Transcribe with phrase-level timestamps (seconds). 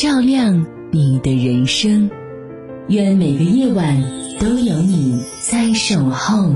[0.00, 2.10] 照亮你的人生。
[2.88, 4.02] 愿每个夜晚
[4.40, 6.54] 都有你在守候。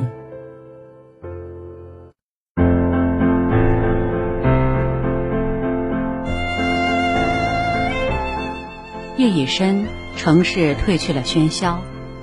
[9.19, 9.85] 夜已深，
[10.17, 11.83] 城市褪去了喧嚣。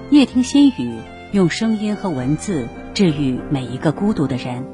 [0.10, 0.92] 夜听心语，
[1.34, 4.66] 用声音和文字治愈每一个孤独的人。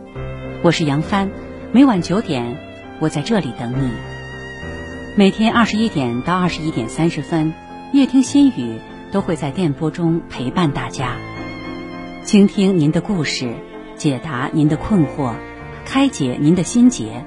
[0.64, 1.30] 我是杨帆，
[1.74, 2.56] 每晚九点，
[3.02, 4.17] 我在这里等你。
[5.18, 7.52] 每天二十一点到二十一点三十分，
[7.92, 8.80] 夜听心语
[9.12, 11.16] 都会在电波中陪伴大家，
[12.24, 13.56] 倾听您的故事，
[13.96, 15.34] 解答您的困惑，
[15.86, 17.26] 开解您的心结。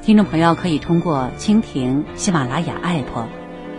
[0.00, 3.26] 听众朋友可以通过蜻蜓、喜马拉雅 APP。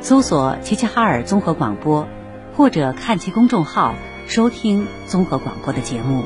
[0.01, 2.09] 搜索齐齐哈尔综合广播，
[2.57, 3.95] 或者看其公众号
[4.27, 6.25] 收听综合广播的节目。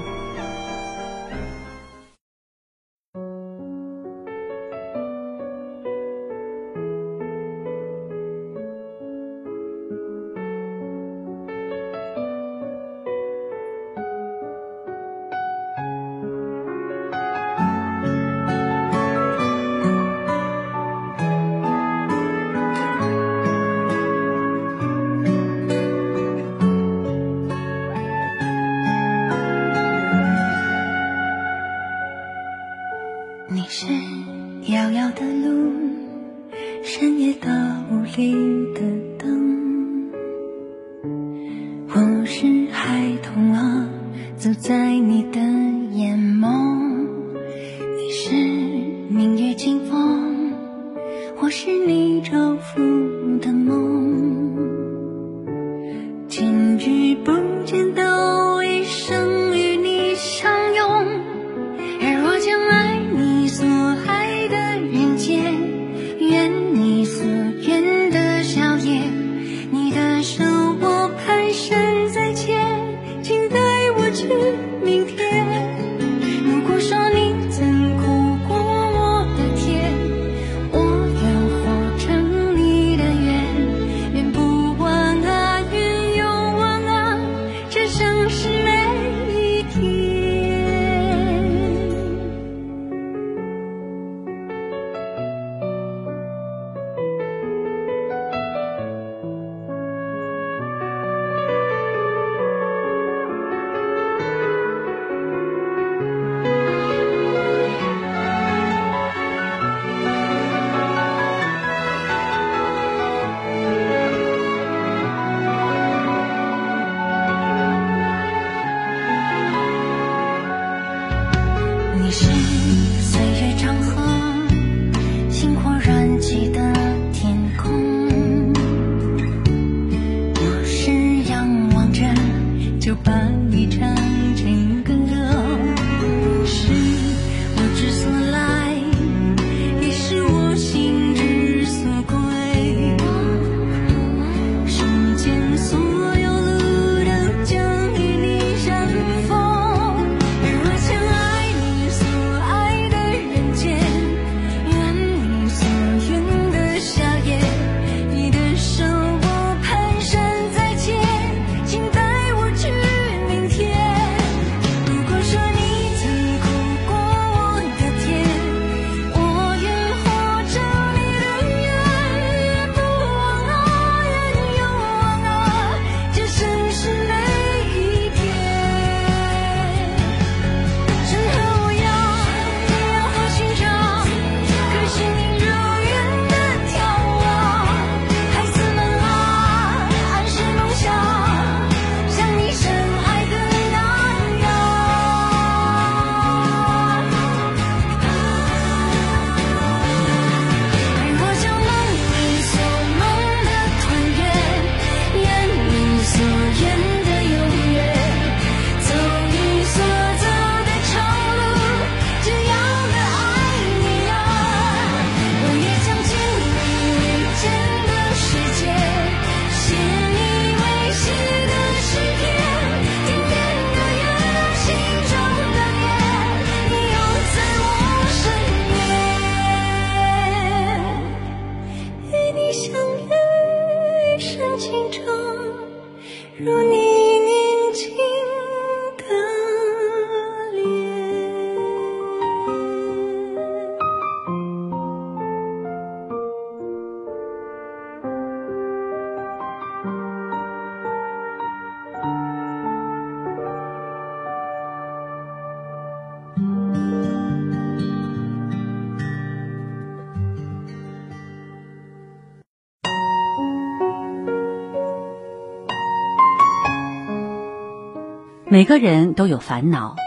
[268.49, 269.97] 每个人都有烦恼，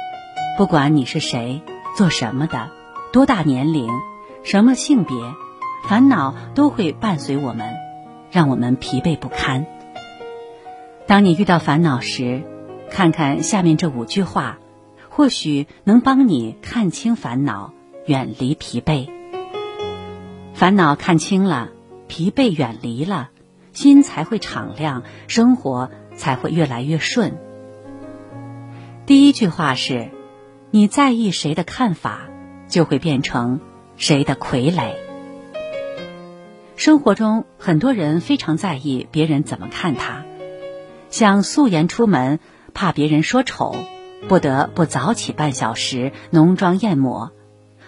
[0.57, 1.61] 不管你是谁、
[1.95, 2.71] 做什么的、
[3.13, 3.91] 多大年龄、
[4.45, 5.15] 什么性别，
[5.87, 7.75] 烦恼都会伴随我们，
[8.31, 9.67] 让我们疲惫不堪。
[11.07, 12.43] 当你遇到烦恼时，
[12.91, 14.59] 看看下面这五句话，
[15.11, 17.75] 或许能帮你看清烦恼，
[18.07, 19.11] 远离疲惫。
[20.55, 21.69] 烦恼看清了，
[22.09, 23.29] 疲惫远离了，
[23.75, 27.37] 心才会敞亮，生活才会越来越顺。
[29.11, 30.09] 第一句话是：
[30.71, 32.29] 你在意谁的看法，
[32.69, 33.59] 就会变成
[33.97, 34.93] 谁的傀儡。
[36.77, 40.23] 生活中，很多人非常在意别人怎么看他，
[41.09, 42.39] 想素颜出门，
[42.73, 43.75] 怕别人说丑，
[44.29, 47.33] 不得不早起半小时浓妆艳抹；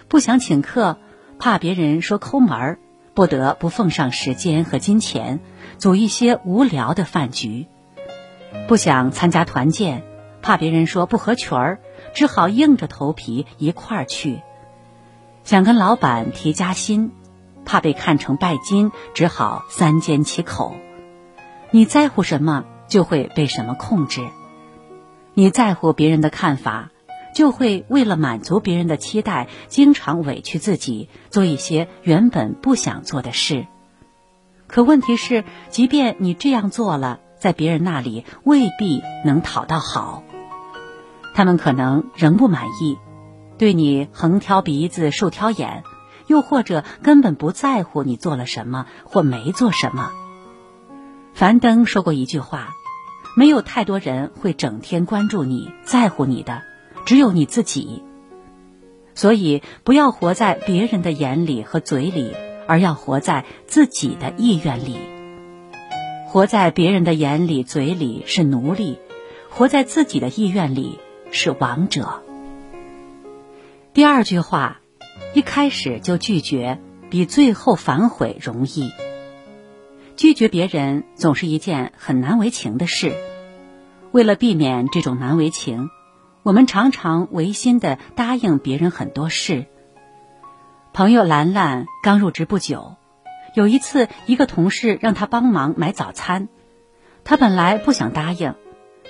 [0.09, 0.97] 不想请客，
[1.39, 2.79] 怕别人说抠门儿，
[3.13, 5.39] 不得不奉上时间和金钱，
[5.77, 7.67] 组一些无聊的饭局；
[8.67, 10.03] 不想参加团建。
[10.43, 11.79] 怕别人说不合群儿，
[12.13, 14.41] 只好硬着头皮一块儿去；
[15.43, 17.11] 想跟老板提加薪，
[17.65, 20.75] 怕被看成拜金，只好三缄其口。
[21.71, 24.21] 你在乎什么，就会被什么控制；
[25.33, 26.91] 你在乎别人的看法，
[27.33, 33.65] 就会为了满足别人的期待，经常委屈自己，做一些原本不想做的事。
[34.67, 40.21] 可问题是，即便你这样做了，在别人那里未必能讨到好。
[41.33, 42.97] 他们可能仍不满意，
[43.57, 45.83] 对你横挑鼻子竖挑眼，
[46.27, 50.11] 又或者根本不在乎你做了什么或没做什么。
[51.33, 52.69] 樊登说过一句话
[53.35, 56.61] ：“没有太多人会整天关注你在乎你的，
[57.05, 58.03] 只有你自己。”
[59.15, 62.35] 所以，不要活在别人的眼里和嘴里，
[62.67, 64.97] 而要活在自己的意愿里。
[66.27, 68.97] 活在别人的眼里、嘴里是奴隶，
[69.49, 70.99] 活在自己的意愿里。
[71.33, 72.23] 是王者。
[73.91, 74.79] 第二句话，
[75.33, 78.91] 一开始就拒绝，比最后反悔容易。
[80.15, 83.15] 拒绝别人总是一件很难为情的事。
[84.11, 85.89] 为了避免这种难为情，
[86.43, 89.65] 我们常常违心的答应别人很多事。
[90.93, 92.95] 朋友兰兰刚入职不久，
[93.55, 96.47] 有一次一个同事让她帮忙买早餐，
[97.23, 98.53] 她本来不想答应。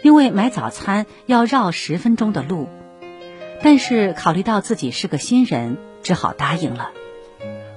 [0.04, 2.68] 因为买早餐要绕十分钟的路，
[3.64, 6.92] 但是考虑到自己是个新人，只好答应了。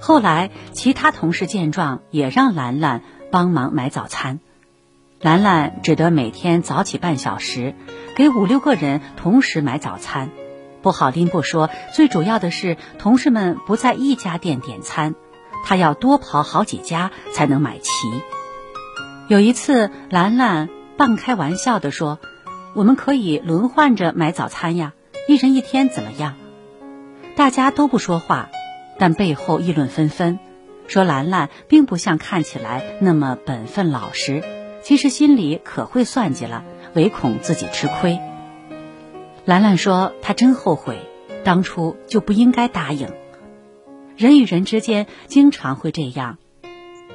[0.01, 4.41] 后来其他同事见状，也让兰兰帮忙买早餐。
[5.21, 7.75] 兰兰只得每天早起半小时，
[8.17, 10.31] 给五六个人同时买早餐。
[10.83, 15.15] 不好拎不说，最主要的是同事们不在一家店点餐，
[15.65, 17.91] 她要多跑好几家才能买齐。
[19.29, 20.76] 有一次，兰兰。
[20.97, 22.19] 半开玩笑地说
[22.75, 24.95] ：“我们可以轮换着买早餐呀，
[25.29, 26.37] 一人一天怎么样？”
[27.37, 28.49] 大家都不说话，
[28.99, 30.39] 但背后议论纷纷，
[30.87, 34.43] 说兰兰并不像看起来那么本分老实，
[34.83, 38.19] 其实心里可会算计了，唯恐自己吃亏。
[39.45, 40.99] 兰兰说：“她真后悔，
[41.45, 43.11] 当初就不应该答应。
[44.17, 46.39] 人与人之间经常会这样，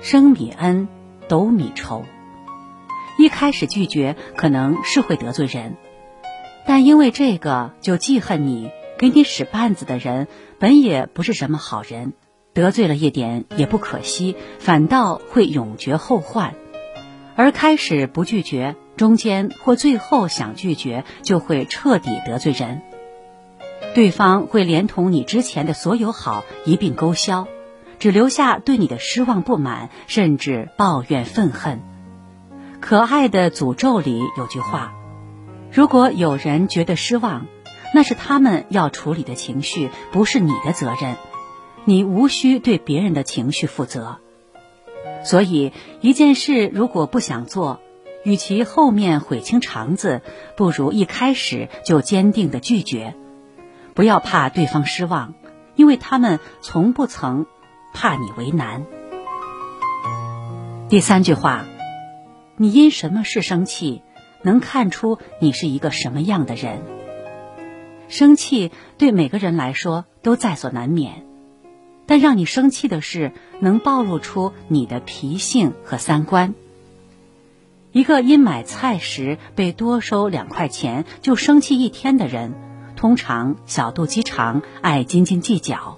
[0.03, 0.87] 生米恩，
[1.27, 2.05] 斗米仇。”
[3.17, 5.75] 一开始拒绝可能是会得罪人，
[6.65, 10.27] 但因为这个就记恨你，给你使绊子的人
[10.59, 12.13] 本也不是什么好人，
[12.53, 16.55] 得罪了一点也不可惜，反倒会永绝后患。
[17.35, 22.81] 而开始不拒绝，中间或最后想拒绝，就会彻底得罪人，
[23.95, 27.47] 对方会连同你之前的所有好一并勾销，
[27.99, 31.81] 只留下对你的失望不满，甚至抱怨愤恨。
[32.81, 34.91] 可爱的诅咒里有句话：
[35.71, 37.45] 如果有人觉得失望，
[37.93, 41.15] 那是他们要处理的情绪，不是你的责任。
[41.85, 44.17] 你无需对别人的情绪负责。
[45.23, 45.71] 所以，
[46.01, 47.79] 一件事如果不想做，
[48.23, 50.21] 与其后面悔青肠子，
[50.57, 53.15] 不如一开始就坚定的拒绝。
[53.93, 55.35] 不要怕对方失望，
[55.75, 57.45] 因为他们从不曾
[57.93, 58.85] 怕你为难。
[60.89, 61.63] 第三句话。
[62.61, 64.03] 你因什么事生气，
[64.43, 66.83] 能看出你是一个什么样的人。
[68.07, 71.25] 生气对每个人来说都在所难免，
[72.05, 76.53] 但让你生气的事，能暴露出你的脾性和三观。
[77.93, 82.53] 一个因买菜时被多收两块钱就生气一天的人，
[82.95, 85.97] 通常小肚鸡肠，爱斤斤计较；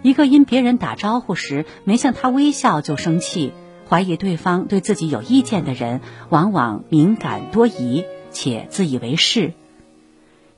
[0.00, 3.52] 一个因别人打招呼时没向他微笑就生气，
[3.88, 9.52] 怀疑对方对自己有意见的人，往往敏感多疑且自以为是；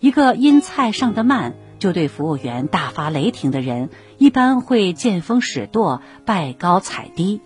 [0.00, 7.40] 一个因菜上的慢就对服务员大发雷霆的人，一般会见风使舵，拜高踩低。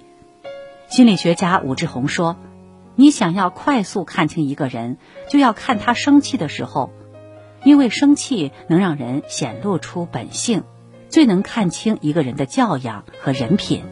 [0.88, 2.36] 心理学家武志红说。
[2.94, 4.98] 你想要快速看清一个人，
[5.30, 6.92] 就要看他生气的时候，
[7.64, 10.62] 因为生气能让人显露出本性，
[11.08, 13.82] 最能看清一个人的教养和人品。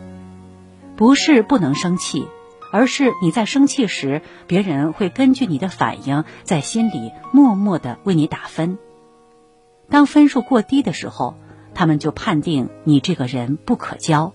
[1.01, 2.29] 不是不能生气，
[2.71, 8.77] 而是你在生气时，别人会根据你的反应，在心里默默的为你打分。
[9.89, 11.37] 当分数过低的时候，
[11.75, 14.35] 他们就判定你这个人不可交。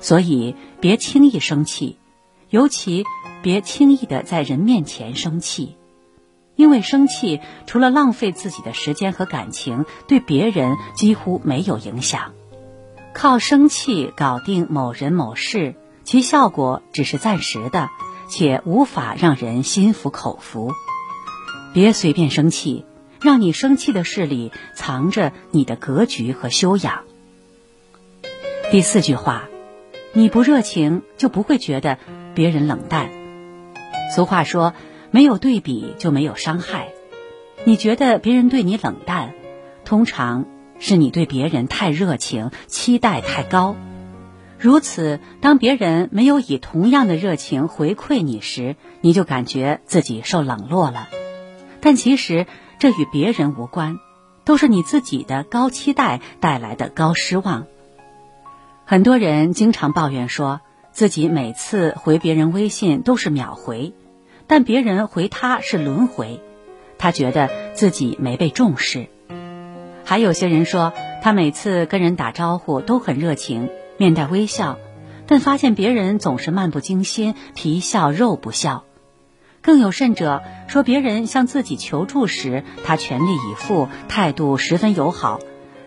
[0.00, 1.98] 所以别轻易生气，
[2.48, 3.04] 尤其。
[3.42, 5.76] 别轻易的在人面前生气，
[6.56, 12.32] 因为生气除了浪费自己的时间和感情，对别人几乎没有影响。
[13.16, 17.88] 靠生气搞定某人某事，其效果只是暂时的，
[18.28, 20.74] 且无法让人心服口服。
[21.72, 22.84] 别随便生气，
[23.22, 27.04] 让你生气的事里藏着你的格局和修养。
[28.70, 29.44] 第四句话，
[30.12, 31.96] 你不热情，就不会觉得
[32.34, 33.08] 别人冷淡。
[34.14, 34.74] 俗话说
[35.10, 36.88] ：“没有对比就没有伤害。”
[37.64, 39.32] 你觉得别人对你冷淡，
[39.86, 40.44] 通常
[40.78, 43.76] 是你对别人太热情，期待太高。
[44.58, 51.08] 如此，当别人没有以同样的热情回馈你时，你就感觉自己受冷落了。
[51.80, 52.46] 但其实
[52.78, 53.98] 这与别人无关，
[54.44, 57.66] 都是你自己的高期待带来的高失望。
[58.84, 60.60] 很多人经常抱怨说。
[60.92, 63.92] 自己每次回别人微信都是秒回，
[64.46, 66.40] 但别人回他是轮回，
[66.96, 69.08] 他觉得自己没被重视。
[70.08, 74.78] 还有些人说，他每次跟人打招呼都很热情，面带微笑，
[75.26, 78.84] 但发现别人总是漫不经心，皮笑肉不笑。
[79.62, 85.40] 更有甚者说，别人向自己求助时，他全力以赴，态度十分友好。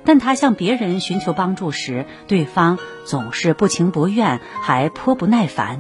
[0.04, 5.80] 但他向别人寻求帮助时，对方总是不情不愿，还颇不耐烦。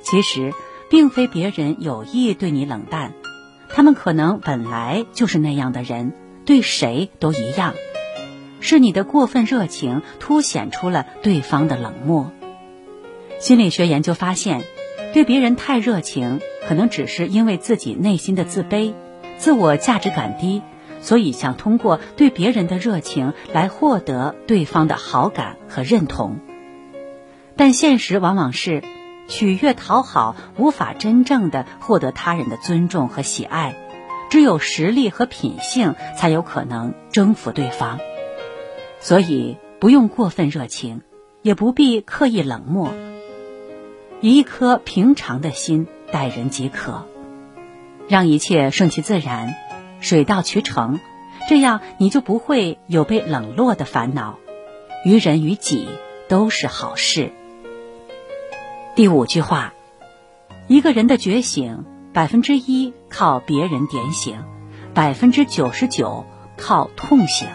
[0.00, 0.54] 其实，
[0.88, 3.12] 并非别人有意对你冷淡，
[3.68, 6.14] 他们可能本来就是那样的人，
[6.46, 7.74] 对谁都一样。
[8.60, 12.32] 是你的过分热情凸显出了对方的冷漠。
[13.38, 14.62] 心理学研究发现，
[15.12, 18.94] 对别人太热情，可能只是因为自己内心的自卑、
[19.36, 20.62] 自我价值感低。
[21.02, 26.38] 所以，想通过对别人的热情来获得对方的好感和认同，
[27.54, 28.82] 但现实往往是
[29.28, 33.76] 取悦讨好无法真正的获得他人的尊重和喜爱，
[34.30, 37.98] 只有实力和品性才有可能征服对方。
[39.00, 41.02] 所以，不用过分热情，
[41.42, 42.92] 也不必刻意冷漠，
[44.20, 47.06] 以一颗平常的心待人即可，
[48.08, 49.54] 让一切顺其自然。
[49.98, 51.00] 水到渠成，
[51.48, 54.38] 这样你就不会有被冷落的烦恼，
[55.04, 55.88] 于人于己
[56.28, 57.32] 都是好事。
[58.94, 59.72] 第五句话，
[60.68, 61.84] 一个人的觉醒，
[62.16, 64.42] 百分之一靠别人点醒，
[64.94, 66.24] 百分之九十九
[66.56, 67.46] 靠痛醒。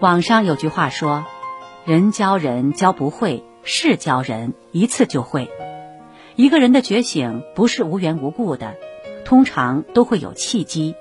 [0.00, 1.26] 网上有句话说
[1.84, 5.50] ：“人教人教不会，事教人一次就会。”
[6.34, 8.74] 一个人的觉醒不是无缘无故的，
[9.26, 10.94] 通常都会有契机。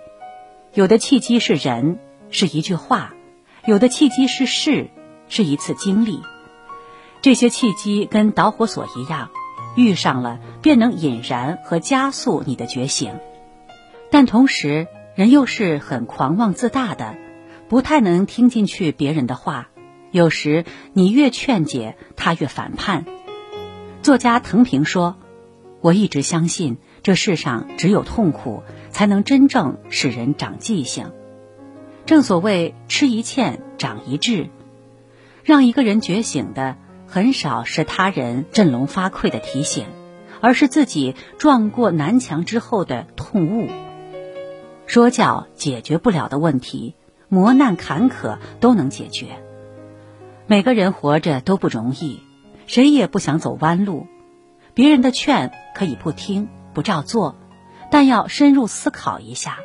[0.74, 2.00] 有的契机是人，
[2.32, 3.14] 是一句话；
[3.66, 4.90] 有的契机是事，
[5.30, 6.20] 是一次经历。
[7.22, 9.30] 这些契机跟导火索一样，
[9.76, 13.14] 遇上了便能引燃和加速你的觉醒。
[14.12, 17.16] 但同时，人又是很狂妄自大的，
[17.70, 19.70] 不太能听进去别人的话。
[20.12, 23.06] 有时你越劝解，他越反叛。
[24.02, 25.18] 作家藤平说
[25.82, 28.64] ：“我一直相信，这世上只有痛苦。”
[28.96, 31.12] 才能真正使人长记性。
[32.06, 34.48] 正所谓吃一堑长一智，
[35.44, 36.78] 让一个人觉醒的
[37.08, 39.88] 很少是他人振聋发聩的提醒，
[40.42, 43.70] 而是自己撞过南墙之后的痛悟。
[44.86, 46.96] 说教解决不了的问题，
[47.30, 49.28] 磨难坎坷都能解决。
[50.48, 52.22] 每个人活着都不容易，
[52.68, 54.08] 谁也不想走弯路。
[54.74, 57.36] 别人的劝可以不听不照做，
[57.90, 59.58] 但要深入思考一下，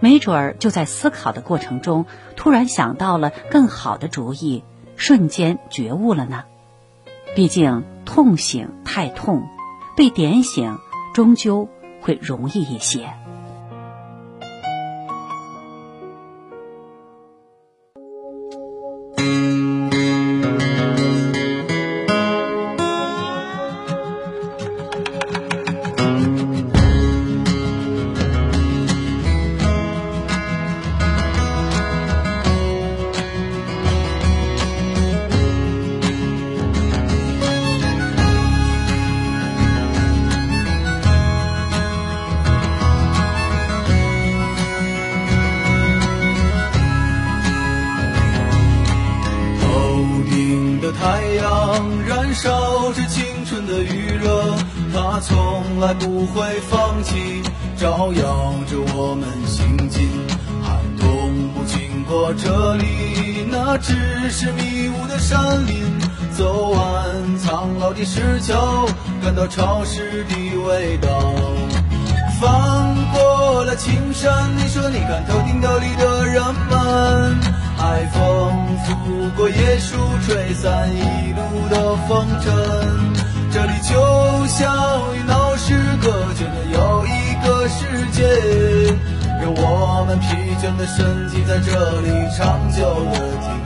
[0.00, 4.64] 没准儿就在思考的过程中，突然想到了更好的主意，
[4.96, 6.44] 瞬间觉悟了呢。
[7.34, 9.42] 毕竟痛醒太痛，
[9.96, 10.78] 被点醒
[11.14, 11.68] 终究
[12.00, 13.12] 会容易一些。
[59.26, 60.08] 们行进。
[60.62, 65.84] 寒冬不经过这里，那只是迷雾的山林。
[66.32, 68.86] 走完苍老的石桥，
[69.22, 70.34] 感到潮湿的
[70.66, 71.08] 味道。
[72.40, 77.36] 翻过了青山，你说你看头顶斗笠的人们。
[77.78, 78.20] 海风
[78.84, 82.52] 拂过椰树，吹散一路的风尘。
[83.50, 88.22] 这里就像与闹市隔绝的又一个世界，
[89.40, 93.65] 让我们疲倦的身体在这里长久地停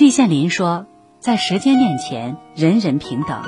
[0.00, 0.86] 季羡林说
[1.20, 3.42] ：“在时间面前，人人平等。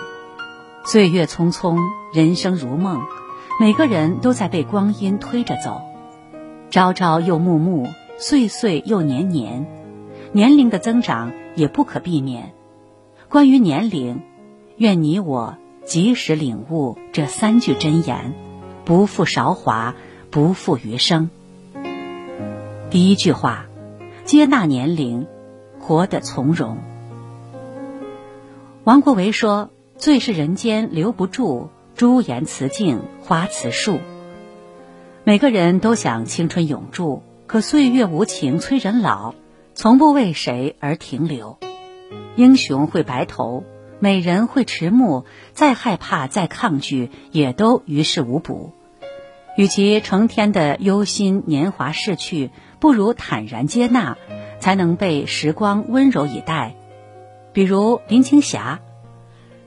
[0.85, 1.79] 岁月匆匆，
[2.13, 3.01] 人生如梦，
[3.59, 5.81] 每个人都在被光阴推着走，
[6.69, 7.89] 朝朝又暮暮，
[8.19, 9.67] 岁岁又年年，
[10.33, 12.53] 年龄的增长也不可避免。
[13.31, 14.21] 关于年龄，
[14.77, 18.35] 愿你我及时领悟这三句真言：
[18.85, 19.95] 不负韶华，
[20.31, 21.31] 不负余生。
[22.91, 23.65] 第一句话，
[24.27, 25.27] 接纳年龄，
[25.83, 26.79] 活得从容。
[28.85, 29.69] 王国维说
[29.99, 33.99] ：“最是人间留不住。”朱颜辞镜花辞树，
[35.25, 39.35] 每个人都想青春永驻，可岁月无情催人老，
[39.75, 41.59] 从不为谁而停留。
[42.35, 43.63] 英雄会白头，
[44.01, 48.73] 美人会迟暮，再害怕再抗拒，也都于事无补。
[49.59, 54.17] 与其成天的忧心年华逝去，不如坦然接纳，
[54.63, 56.77] 才能被时光温柔以待。
[57.53, 58.79] 比如林青霞。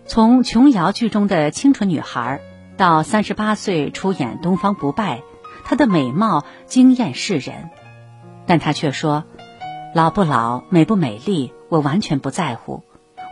[0.05, 2.39] 从琼瑶剧中的清纯女孩，
[2.77, 5.17] 到三十八岁出演《东方不败》，
[5.65, 7.69] 她的美貌惊艳世人。
[8.45, 9.25] 但她却说
[9.93, 12.83] ：“老不老，美不美丽，我完全不在乎。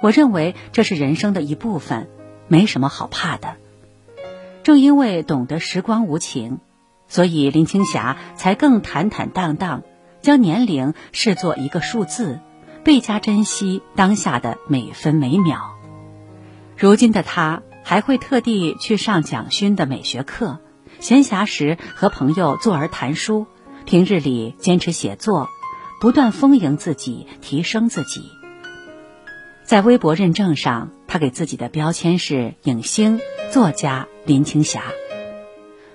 [0.02, 2.10] 我认为这是人生的一部分，
[2.49, 3.56] 没什么好怕的。”
[4.63, 6.60] 正因为懂得时光无情，
[7.08, 9.84] 所以林青霞才更坦坦荡荡，
[10.23, 12.39] 将年龄视作一个数字，
[12.86, 15.75] 倍加珍惜当下的每分每秒。
[16.77, 20.59] 如今的他还会特地去上蒋勋的美学课，
[20.99, 23.45] 闲暇时和朋友坐而谈书，
[23.86, 25.49] 平日里坚持写作，
[25.99, 28.21] 不断丰盈自己，提升自己。
[29.65, 33.19] 在微博认证上，他给自己的标签是影星、
[33.51, 34.83] 作家林青霞。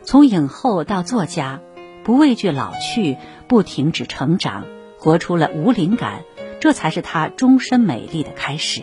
[0.04, 1.60] 从影后到作家，
[2.08, 3.18] 不畏惧老去，
[3.48, 4.64] 不停止成长，
[4.98, 6.22] 活出了无灵感，
[6.58, 8.80] 这才是他终身美丽的开始。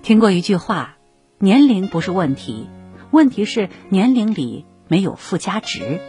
[0.00, 0.96] 听过一句话，
[1.38, 2.66] 年龄不是问题，
[3.10, 6.00] 问题是年龄里没有附加值。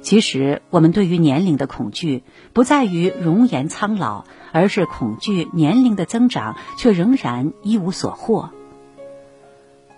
[0.00, 8.48] 其实，我们对于年龄的恐惧，不在于容颜苍老，而是恐惧年龄的增长却仍然一无所获。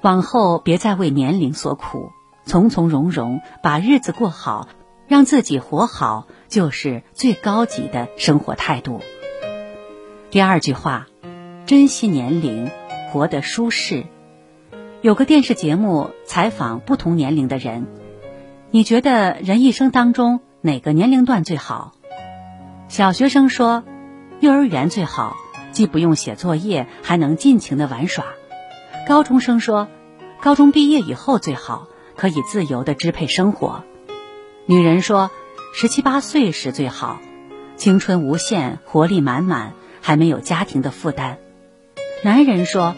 [0.01, 2.11] 往后别再为年龄所苦，
[2.45, 4.67] 从从容容把日子过好，
[5.13, 9.03] 让自己活好，就是最高级的生活态度。
[10.31, 11.07] 第二句话，
[11.67, 12.71] 珍惜年龄。
[13.11, 14.07] 活得舒适。
[15.03, 17.87] 有个电视节目采访不同年龄的人，
[18.71, 21.93] 你觉得人一生当中哪个年龄段最好？
[22.89, 23.85] 小学生说，
[24.41, 25.37] 幼儿园最好，
[25.73, 28.25] 既不用写作业，还能尽情的玩耍。
[29.07, 29.89] 高中生说，
[30.41, 33.85] 高中毕业以后最好，可以自由的支配生活。
[34.67, 35.33] 女人说，
[35.75, 37.21] 十七八岁时最好，
[37.75, 41.39] 青春无限，活力满满，还没有家庭的负担。
[42.23, 42.95] 男人说，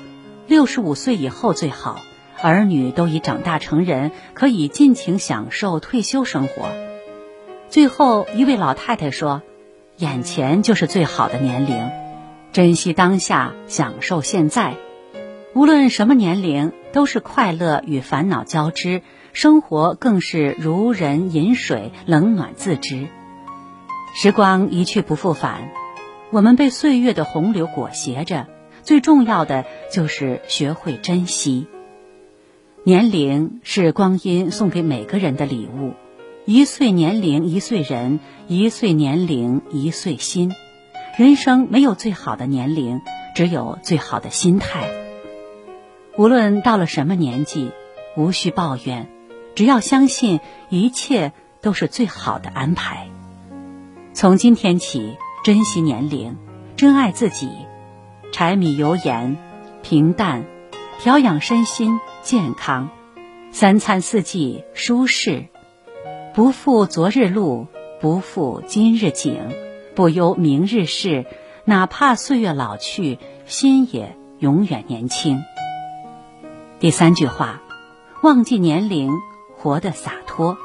[0.46, 2.02] 六十五岁以后最好，
[2.42, 6.68] 儿女都已长大成人，可以尽情享受退休生活。
[7.70, 9.40] 最后一位老太太说，
[9.96, 11.90] 眼前就是最好的年龄，
[12.52, 14.74] 珍惜当下，享受现在。
[15.54, 19.00] 无论什么年龄，都是快乐与烦恼交织，
[19.34, 23.08] 生活更是如人饮水，冷暖自知。
[24.14, 25.72] 时光一去不复返，
[26.30, 28.46] 我们被岁月的洪流裹挟着。
[28.84, 31.66] 最重要的就是学会珍惜。
[32.84, 35.94] 年龄是光阴送给每个人的礼物，
[36.44, 40.52] 一岁年龄一岁人，一岁年龄一岁心。
[41.18, 43.00] 人生没有最好的年龄，
[43.34, 44.88] 只有最好的心态。
[46.16, 47.72] 无论到了什么年纪，
[48.16, 49.08] 无需抱怨，
[49.54, 53.08] 只要相信一切都是最好的安排。
[54.12, 56.36] 从今天起，珍惜年龄，
[56.76, 57.50] 珍爱自己。
[58.32, 59.36] 柴米油盐，
[59.82, 60.44] 平淡，
[60.98, 62.90] 调养身心健康，
[63.52, 65.46] 三餐四季舒适，
[66.34, 67.68] 不负昨日路，
[68.00, 69.54] 不负今日景，
[69.94, 71.26] 不忧明日事。
[71.64, 75.42] 哪怕岁月老去，心也永远年轻。
[76.78, 77.62] 第三句话，
[78.22, 79.10] 忘记年龄，
[79.64, 80.58] 活得洒脱。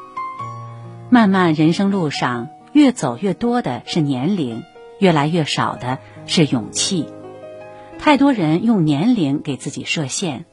[1.09, 4.63] 漫漫人生路上，越走越多的是年龄，
[4.99, 7.07] 越来越少的是勇气。
[7.97, 10.45] 太多人用年龄给自己设限，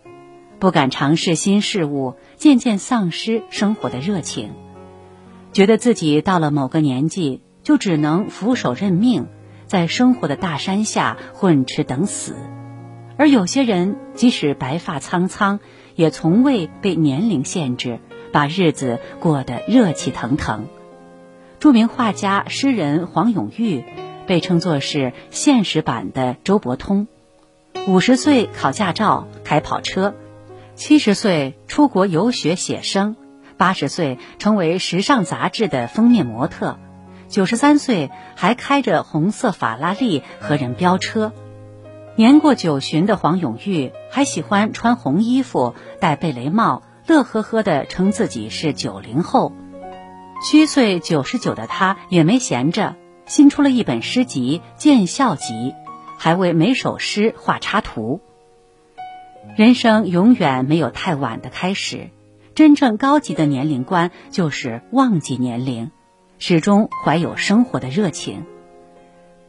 [0.60, 4.52] 不敢尝试新事物，渐渐丧失生活的热情，
[5.52, 9.26] 觉得自己到了某个年纪就只能俯首认命，
[9.66, 12.36] 在生活的大山下混吃等死。
[13.18, 15.58] 而有些人即使白发苍苍，
[15.96, 17.98] 也从未被年龄限制，
[18.32, 20.66] 把日子过得热气腾腾。
[21.58, 23.84] 著名画家、诗人黄永玉
[24.26, 27.08] 被称作是现实版的周伯通。
[27.88, 30.14] 五十岁考驾照开跑车，
[30.74, 33.16] 七十岁出国游学写生，
[33.56, 36.78] 八十岁成为时尚杂志的封面模特，
[37.28, 41.32] 九十三岁还开着红色法拉利和人飙车。
[42.16, 49.52] 年过九旬的黄永玉还喜欢穿红衣服、戴贝雷帽，乐呵呵地称自己是九零后。
[50.42, 55.54] 虚岁九十九的他也没闲着，新出了一本诗集《见笑集》，
[56.18, 58.20] 还为每首诗画插图。
[59.56, 62.10] 人生永远没有太晚的开始。
[62.54, 65.90] 真正高级的年龄观就是忘记年龄，
[66.38, 68.44] 始终怀有生活的热情。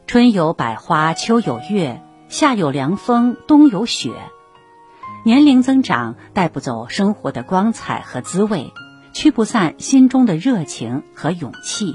[0.06, 4.12] 春有百花，秋有月，夏有凉风，冬有雪。
[5.28, 8.72] 年龄增长带不走生活的光彩和滋味，
[9.12, 11.92] 驱不散心中的热情和勇气。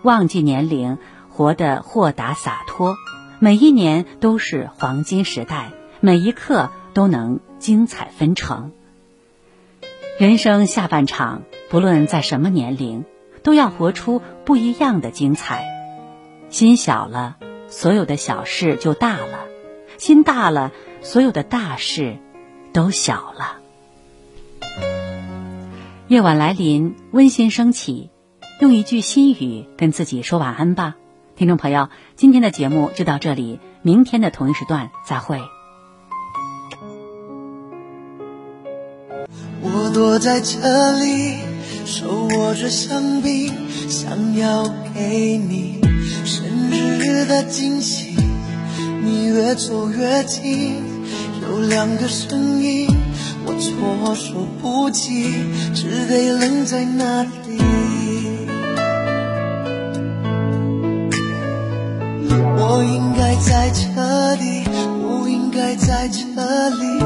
[0.00, 0.96] 忘记年龄，
[1.28, 2.96] 活得豁达洒脱，
[3.38, 8.72] 每一年都是黄金时代，每一刻都能精彩纷呈。
[10.18, 13.04] 人生下半场，不论在什么年龄，
[13.42, 15.66] 都要活出不一样的精彩。
[16.48, 17.36] 心小了，
[17.68, 19.36] 所有的小事就大了；
[19.98, 22.16] 心大了，所有的大事
[22.72, 23.58] 都小了。
[26.08, 28.10] 夜晚来临，温馨升起，
[28.60, 30.96] 用一句心语跟自己说晚安吧。
[31.36, 35.40] 听众朋友，今天的节目就到这里，明天的同一时段再会。
[39.60, 41.36] 我躲在这里，
[41.84, 43.52] 手握着香槟，
[43.88, 45.80] 想要给你
[46.24, 48.16] 生日的惊喜。
[49.02, 50.82] 你越走越近，
[51.50, 52.86] 有两个声音，
[53.46, 55.32] 我措手不及，
[55.74, 57.28] 只得愣在那里。
[62.60, 64.62] 我应该在这里，
[65.00, 67.00] 不应该在这里，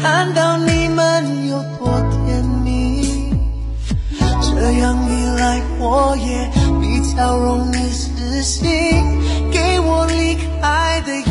[0.00, 3.32] 看到你们有多甜蜜。
[4.40, 6.48] 这样一来，我也
[6.80, 8.70] 比较容易死心，
[9.50, 11.27] 给我离开的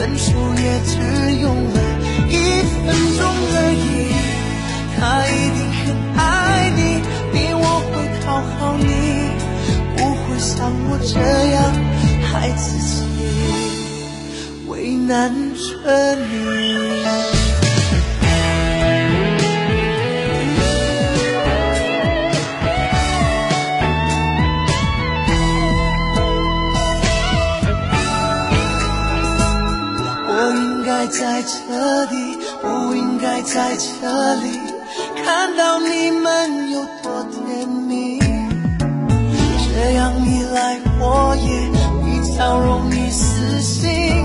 [0.00, 0.96] 分手也只
[1.42, 1.78] 用了
[2.30, 2.32] 一
[2.86, 3.20] 分钟
[3.52, 4.08] 而已。
[4.96, 5.84] 他一定很
[6.16, 6.18] 爱
[6.74, 6.80] 你，
[7.30, 8.88] 比我会讨好你，
[9.98, 11.20] 不会像我这
[11.52, 11.60] 样
[12.32, 12.88] 孩子气。
[14.68, 16.69] 为难着你，
[31.20, 34.58] 在这里，不应该在这里，
[35.22, 38.18] 看到你们有多甜蜜。
[39.68, 41.68] 这样一来，我也
[42.02, 44.19] 比较容易死心。